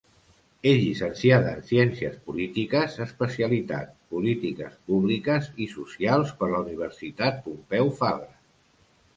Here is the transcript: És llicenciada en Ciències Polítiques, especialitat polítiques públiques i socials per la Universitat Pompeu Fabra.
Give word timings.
És 0.69 0.77
llicenciada 0.83 1.51
en 1.57 1.59
Ciències 1.71 2.15
Polítiques, 2.29 2.95
especialitat 3.05 3.91
polítiques 4.15 4.81
públiques 4.89 5.53
i 5.67 5.71
socials 5.77 6.35
per 6.41 6.53
la 6.55 6.63
Universitat 6.67 7.43
Pompeu 7.49 7.97
Fabra. 8.03 8.35